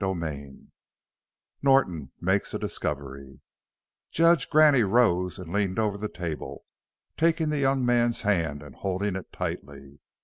'"CHAPTER 0.01 0.25
III 0.27 0.57
NORTON 1.61 2.11
MAKES 2.21 2.55
A 2.55 2.57
DISCOVERY 2.57 3.39
Judge 4.09 4.49
Graney 4.49 4.81
rose 4.81 5.37
and 5.37 5.53
leaned 5.53 5.77
over 5.77 5.95
the 5.99 6.09
table, 6.09 6.65
taking 7.17 7.49
the 7.49 7.59
young 7.59 7.85
man's 7.85 8.23
hand 8.23 8.63
and 8.63 8.73
holding 8.77 9.15
it 9.15 9.31
tightly. 9.31 9.99